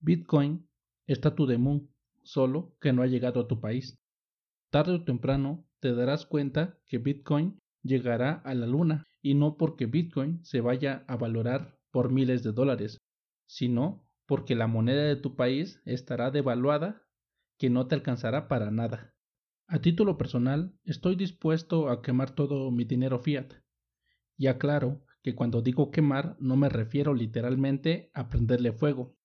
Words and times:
Bitcoin 0.00 0.68
está 1.06 1.34
to 1.34 1.46
the 1.46 1.58
moon, 1.58 1.90
solo 2.22 2.76
que 2.80 2.92
no 2.92 3.02
ha 3.02 3.06
llegado 3.06 3.40
a 3.40 3.48
tu 3.48 3.60
país. 3.60 3.98
Tarde 4.70 4.92
o 4.92 5.04
temprano 5.04 5.66
te 5.80 5.92
darás 5.92 6.26
cuenta 6.26 6.78
que 6.86 6.98
Bitcoin 6.98 7.58
llegará 7.82 8.34
a 8.44 8.54
la 8.54 8.66
luna 8.66 9.06
y 9.22 9.34
no 9.34 9.56
porque 9.56 9.86
Bitcoin 9.86 10.44
se 10.44 10.60
vaya 10.60 11.04
a 11.08 11.16
valorar 11.16 11.78
por 11.90 12.12
miles 12.12 12.42
de 12.42 12.52
dólares, 12.52 12.98
sino 13.46 14.06
porque 14.26 14.54
la 14.54 14.66
moneda 14.66 15.02
de 15.02 15.16
tu 15.16 15.34
país 15.34 15.80
estará 15.84 16.30
devaluada 16.30 17.02
que 17.58 17.70
no 17.70 17.88
te 17.88 17.94
alcanzará 17.94 18.46
para 18.46 18.70
nada. 18.70 19.14
A 19.66 19.80
título 19.80 20.16
personal, 20.16 20.78
estoy 20.84 21.16
dispuesto 21.16 21.88
a 21.88 22.02
quemar 22.02 22.30
todo 22.30 22.70
mi 22.70 22.84
dinero 22.84 23.18
fiat. 23.18 23.52
Y 24.36 24.46
aclaro 24.46 25.04
que 25.22 25.34
cuando 25.34 25.60
digo 25.60 25.90
quemar 25.90 26.36
no 26.38 26.56
me 26.56 26.68
refiero 26.68 27.14
literalmente 27.14 28.10
a 28.14 28.28
prenderle 28.28 28.72
fuego. 28.72 29.17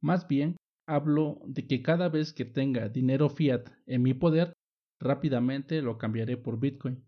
Más 0.00 0.26
bien, 0.28 0.56
hablo 0.86 1.40
de 1.46 1.66
que 1.66 1.82
cada 1.82 2.08
vez 2.08 2.32
que 2.32 2.44
tenga 2.44 2.88
dinero 2.88 3.28
fiat 3.28 3.68
en 3.86 4.02
mi 4.02 4.14
poder, 4.14 4.52
rápidamente 4.98 5.82
lo 5.82 5.98
cambiaré 5.98 6.36
por 6.36 6.58
Bitcoin. 6.58 7.04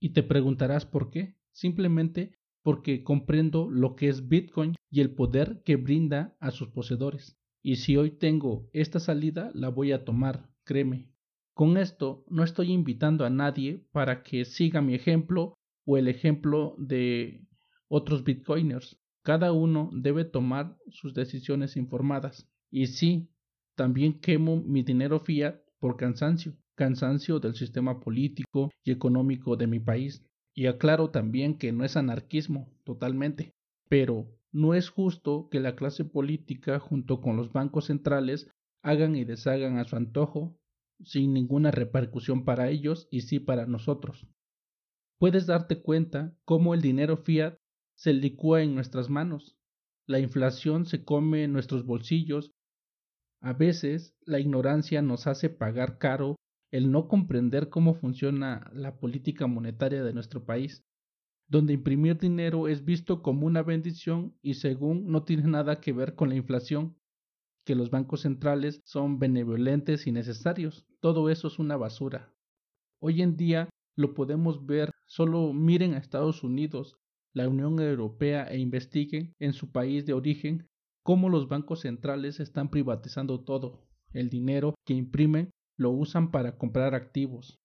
Y 0.00 0.10
te 0.10 0.22
preguntarás 0.22 0.86
por 0.86 1.10
qué. 1.10 1.36
Simplemente 1.52 2.38
porque 2.62 3.02
comprendo 3.02 3.70
lo 3.70 3.96
que 3.96 4.08
es 4.08 4.28
Bitcoin 4.28 4.74
y 4.90 5.00
el 5.00 5.14
poder 5.14 5.62
que 5.64 5.76
brinda 5.76 6.36
a 6.40 6.50
sus 6.50 6.68
poseedores. 6.68 7.38
Y 7.62 7.76
si 7.76 7.96
hoy 7.96 8.10
tengo 8.10 8.68
esta 8.72 9.00
salida, 9.00 9.50
la 9.54 9.68
voy 9.68 9.92
a 9.92 10.04
tomar, 10.04 10.48
créeme. 10.64 11.10
Con 11.54 11.76
esto 11.76 12.24
no 12.28 12.42
estoy 12.42 12.72
invitando 12.72 13.24
a 13.24 13.30
nadie 13.30 13.84
para 13.92 14.22
que 14.22 14.44
siga 14.44 14.80
mi 14.80 14.94
ejemplo 14.94 15.54
o 15.84 15.98
el 15.98 16.08
ejemplo 16.08 16.74
de 16.78 17.46
otros 17.88 18.24
bitcoiners. 18.24 18.98
Cada 19.22 19.52
uno 19.52 19.90
debe 19.92 20.24
tomar 20.24 20.76
sus 20.88 21.14
decisiones 21.14 21.76
informadas. 21.76 22.48
Y 22.70 22.86
sí, 22.86 23.28
también 23.74 24.20
quemo 24.20 24.56
mi 24.56 24.82
dinero 24.82 25.20
fiat 25.20 25.56
por 25.78 25.96
cansancio, 25.96 26.56
cansancio 26.74 27.40
del 27.40 27.54
sistema 27.54 28.00
político 28.00 28.70
y 28.84 28.92
económico 28.92 29.56
de 29.56 29.66
mi 29.66 29.80
país. 29.80 30.24
Y 30.54 30.66
aclaro 30.66 31.10
también 31.10 31.58
que 31.58 31.72
no 31.72 31.84
es 31.84 31.96
anarquismo 31.96 32.72
totalmente, 32.84 33.54
pero 33.88 34.26
no 34.52 34.74
es 34.74 34.88
justo 34.88 35.48
que 35.50 35.60
la 35.60 35.76
clase 35.76 36.04
política 36.04 36.80
junto 36.80 37.20
con 37.20 37.36
los 37.36 37.52
bancos 37.52 37.86
centrales 37.86 38.50
hagan 38.82 39.14
y 39.16 39.24
deshagan 39.24 39.78
a 39.78 39.84
su 39.84 39.96
antojo 39.96 40.56
sin 41.04 41.32
ninguna 41.32 41.70
repercusión 41.70 42.44
para 42.44 42.68
ellos 42.68 43.08
y 43.10 43.22
sí 43.22 43.38
para 43.38 43.66
nosotros. 43.66 44.26
Puedes 45.18 45.46
darte 45.46 45.82
cuenta 45.82 46.34
cómo 46.44 46.74
el 46.74 46.80
dinero 46.80 47.16
fiat 47.18 47.59
se 48.00 48.14
licúa 48.14 48.62
en 48.62 48.74
nuestras 48.74 49.10
manos. 49.10 49.58
La 50.06 50.20
inflación 50.20 50.86
se 50.86 51.04
come 51.04 51.44
en 51.44 51.52
nuestros 51.52 51.84
bolsillos. 51.84 52.50
A 53.42 53.52
veces 53.52 54.14
la 54.24 54.40
ignorancia 54.40 55.02
nos 55.02 55.26
hace 55.26 55.50
pagar 55.50 55.98
caro 55.98 56.36
el 56.70 56.90
no 56.90 57.08
comprender 57.08 57.68
cómo 57.68 57.92
funciona 57.94 58.70
la 58.72 58.98
política 58.98 59.46
monetaria 59.46 60.02
de 60.02 60.14
nuestro 60.14 60.46
país, 60.46 60.82
donde 61.46 61.74
imprimir 61.74 62.16
dinero 62.16 62.68
es 62.68 62.86
visto 62.86 63.20
como 63.20 63.46
una 63.46 63.62
bendición 63.62 64.34
y 64.40 64.54
según 64.54 65.12
no 65.12 65.24
tiene 65.24 65.42
nada 65.42 65.82
que 65.82 65.92
ver 65.92 66.14
con 66.14 66.30
la 66.30 66.36
inflación, 66.36 66.96
que 67.66 67.74
los 67.74 67.90
bancos 67.90 68.22
centrales 68.22 68.80
son 68.86 69.18
benevolentes 69.18 70.06
y 70.06 70.12
necesarios. 70.12 70.86
Todo 71.00 71.28
eso 71.28 71.48
es 71.48 71.58
una 71.58 71.76
basura. 71.76 72.32
Hoy 72.98 73.20
en 73.20 73.36
día 73.36 73.68
lo 73.94 74.14
podemos 74.14 74.64
ver, 74.64 74.90
solo 75.06 75.52
miren 75.52 75.92
a 75.92 75.98
Estados 75.98 76.42
Unidos, 76.42 76.96
la 77.32 77.48
Unión 77.48 77.80
Europea 77.80 78.44
e 78.44 78.58
investiguen 78.58 79.34
en 79.38 79.52
su 79.52 79.70
país 79.70 80.06
de 80.06 80.12
origen 80.12 80.68
cómo 81.02 81.28
los 81.28 81.48
bancos 81.48 81.80
centrales 81.80 82.40
están 82.40 82.70
privatizando 82.70 83.44
todo. 83.44 83.86
El 84.12 84.28
dinero 84.28 84.74
que 84.84 84.94
imprimen 84.94 85.50
lo 85.76 85.90
usan 85.90 86.30
para 86.30 86.58
comprar 86.58 86.94
activos. 86.94 87.58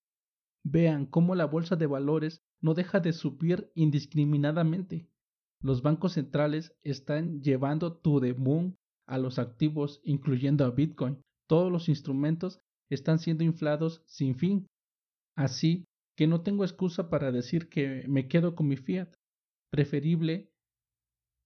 Vean 0.63 1.05
cómo 1.05 1.35
la 1.35 1.45
bolsa 1.45 1.75
de 1.75 1.87
valores 1.87 2.39
no 2.61 2.73
deja 2.73 2.99
de 2.99 3.13
subir 3.13 3.71
indiscriminadamente. 3.75 5.07
Los 5.61 5.81
bancos 5.81 6.13
centrales 6.13 6.75
están 6.83 7.41
llevando 7.41 7.97
to 7.97 8.19
the 8.19 8.33
moon 8.33 8.75
a 9.07 9.17
los 9.17 9.39
activos, 9.39 10.01
incluyendo 10.03 10.65
a 10.65 10.71
Bitcoin. 10.71 11.21
Todos 11.47 11.71
los 11.71 11.89
instrumentos 11.89 12.59
están 12.89 13.19
siendo 13.19 13.43
inflados 13.43 14.01
sin 14.05 14.35
fin. 14.35 14.67
Así 15.35 15.85
que 16.15 16.27
no 16.27 16.41
tengo 16.41 16.63
excusa 16.63 17.09
para 17.09 17.31
decir 17.31 17.69
que 17.69 18.05
me 18.07 18.27
quedo 18.27 18.55
con 18.55 18.67
mi 18.67 18.77
fiat. 18.77 19.13
Preferible 19.75 20.53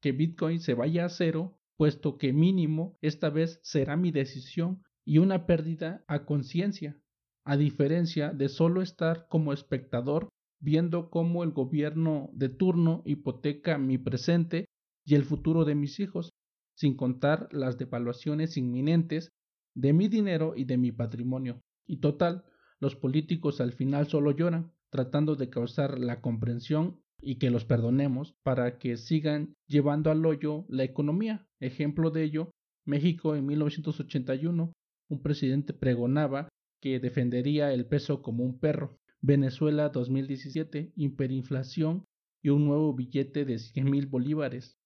que 0.04 0.12
Bitcoin 0.12 0.60
se 0.60 0.76
vaya 0.76 1.04
a 1.04 1.10
cero, 1.10 1.58
puesto 1.78 2.20
que 2.20 2.32
mínimo 2.32 2.96
esta 3.02 3.32
vez 3.32 3.60
será 3.64 3.98
mi 3.98 4.12
decisión 4.12 4.84
y 5.04 5.18
una 5.18 5.48
pérdida 5.48 6.06
a 6.08 6.28
conciencia, 6.28 7.02
a 7.44 7.58
diferencia 7.58 8.30
de 8.30 8.48
solo 8.48 8.84
estar 8.84 9.26
como 9.30 9.52
espectador 9.52 10.30
viendo 10.60 11.10
cómo 11.10 11.44
el 11.44 11.54
gobierno 11.54 12.30
de 12.34 12.50
turno 12.50 13.02
hipoteca 13.04 13.80
mi 13.80 13.98
presente 13.98 14.66
y 15.04 15.16
el 15.16 15.26
futuro 15.26 15.66
de 15.66 15.74
mis 15.74 16.00
hijos, 16.00 16.30
sin 16.76 16.96
contar 16.96 17.50
las 17.52 17.80
devaluaciones 17.80 18.58
inminentes 18.58 19.32
de 19.74 19.92
mi 19.92 20.08
dinero 20.08 20.54
y 20.56 20.66
de 20.66 20.78
mi 20.78 20.92
patrimonio. 20.92 21.62
Y 21.88 21.98
total, 21.98 22.46
los 22.80 22.96
políticos 22.96 23.60
al 23.60 23.74
final 23.74 24.08
solo 24.08 24.30
lloran, 24.30 24.72
tratando 24.92 25.36
de 25.36 25.50
causar 25.50 25.98
la 25.98 26.22
comprensión 26.22 27.02
y 27.22 27.36
que 27.36 27.50
los 27.50 27.66
perdonemos 27.66 28.36
para 28.44 28.78
que 28.78 28.98
sigan 28.98 29.56
llevando 29.68 30.12
al 30.12 30.26
hoyo 30.26 30.66
la 30.70 30.84
economía. 30.84 31.48
Ejemplo 31.60 32.12
de 32.12 32.24
ello, 32.24 32.52
México 32.86 33.36
en 33.36 33.46
1981 33.46 34.74
un 35.10 35.22
presidente 35.22 35.74
pregonaba 35.74 36.50
que 36.82 37.00
defendería 37.00 37.74
el 37.74 37.86
peso 37.86 38.22
como 38.22 38.44
un 38.44 38.60
perro. 38.60 38.98
Venezuela 39.22 39.90
2017, 39.90 40.94
hiperinflación 40.96 42.06
y 42.42 42.50
un 42.50 42.66
nuevo 42.66 42.94
billete 42.94 43.44
de 43.44 43.60
cien 43.60 43.90
mil 43.90 44.06
bolívares. 44.06 44.78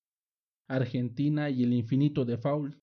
Argentina 0.67 1.49
y 1.49 1.63
el 1.63 1.73
infinito 1.73 2.25
default. 2.25 2.77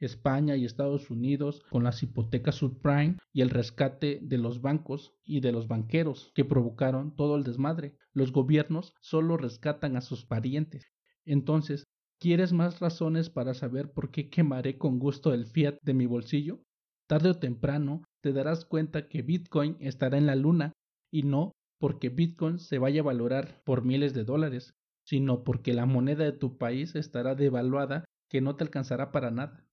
España 0.00 0.56
y 0.56 0.64
Estados 0.64 1.10
Unidos 1.10 1.62
con 1.70 1.84
las 1.84 2.02
hipotecas 2.02 2.56
subprime 2.56 3.16
y 3.32 3.42
el 3.42 3.50
rescate 3.50 4.18
de 4.22 4.38
los 4.38 4.60
bancos 4.60 5.14
y 5.24 5.40
de 5.40 5.52
los 5.52 5.68
banqueros 5.68 6.32
que 6.34 6.44
provocaron 6.44 7.14
todo 7.14 7.36
el 7.36 7.44
desmadre. 7.44 7.96
Los 8.12 8.32
gobiernos 8.32 8.94
solo 9.00 9.36
rescatan 9.36 9.96
a 9.96 10.00
sus 10.00 10.24
parientes. 10.24 10.86
Entonces, 11.24 11.84
¿Quieres 12.22 12.52
más 12.52 12.80
razones 12.80 13.30
para 13.30 13.54
saber 13.54 13.92
por 13.92 14.10
qué 14.10 14.28
quemaré 14.28 14.76
con 14.76 14.98
gusto 14.98 15.32
el 15.32 15.46
fiat 15.46 15.78
de 15.80 15.94
mi 15.94 16.04
bolsillo? 16.04 16.60
Tarde 17.06 17.30
o 17.30 17.38
temprano 17.38 18.04
te 18.20 18.34
darás 18.34 18.66
cuenta 18.66 19.08
que 19.08 19.22
Bitcoin 19.22 19.78
estará 19.80 20.18
en 20.18 20.26
la 20.26 20.36
luna 20.36 20.74
y 21.10 21.22
no 21.22 21.52
porque 21.78 22.10
Bitcoin 22.10 22.58
se 22.58 22.78
vaya 22.78 23.00
a 23.00 23.04
valorar 23.04 23.62
por 23.64 23.86
miles 23.86 24.12
de 24.12 24.24
dólares, 24.24 24.74
sino 25.02 25.44
porque 25.44 25.72
la 25.72 25.86
moneda 25.86 26.24
de 26.24 26.32
tu 26.32 26.58
país 26.58 26.94
estará 26.94 27.34
devaluada 27.34 28.04
que 28.28 28.42
no 28.42 28.54
te 28.54 28.64
alcanzará 28.64 29.12
para 29.12 29.30
nada. 29.30 29.64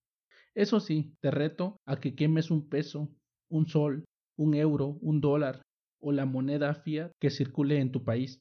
Eso 0.57 0.79
sí, 0.79 1.13
te 1.21 1.29
reto 1.29 1.77
a 1.85 1.99
que 1.99 2.15
quemes 2.15 2.49
un 2.49 2.67
peso, 2.67 3.11
un 3.47 3.67
sol, 3.67 4.05
un 4.39 4.55
euro, 4.55 4.97
un 5.01 5.21
dólar 5.21 5.61
o 6.01 6.11
la 6.11 6.25
moneda 6.25 6.73
fiat 6.73 7.11
que 7.21 7.29
circule 7.29 7.79
en 7.79 7.91
tu 7.91 8.03
país, 8.03 8.39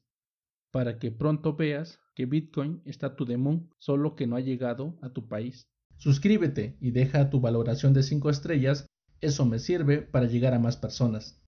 para 0.73 0.99
que 0.99 1.11
pronto 1.11 1.57
veas 1.57 1.99
que 2.15 2.25
Bitcoin 2.25 2.81
está 2.87 3.17
tu 3.17 3.27
demon, 3.27 3.69
solo 3.79 4.17
que 4.17 4.27
no 4.27 4.37
ha 4.37 4.41
llegado 4.41 4.99
a 5.03 5.11
tu 5.11 5.29
país. 5.29 5.67
Suscríbete 5.99 6.79
y 6.81 6.93
deja 6.93 7.29
tu 7.29 7.41
valoración 7.41 7.93
de 7.93 8.03
5 8.03 8.31
estrellas, 8.31 8.87
eso 9.21 9.45
me 9.45 9.59
sirve 9.59 10.01
para 10.01 10.25
llegar 10.25 10.55
a 10.55 10.59
más 10.59 10.79
personas. 10.79 11.43